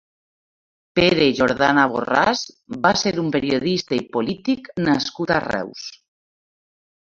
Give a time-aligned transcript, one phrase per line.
[0.99, 2.41] Pere Jordana Borràs
[2.87, 5.89] va ser un periodista i polític nascut a Reus.